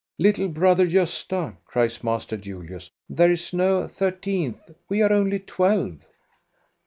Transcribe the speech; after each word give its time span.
"Little 0.27 0.47
brother 0.47 0.87
Gosta," 0.87 1.57
cries 1.67 2.03
Master 2.03 2.35
Julius," 2.35 2.89
there 3.07 3.29
is 3.31 3.53
no 3.53 3.87
thirteenth; 3.87 4.71
we 4.89 5.03
are 5.03 5.13
only 5.13 5.37
twelve." 5.37 5.99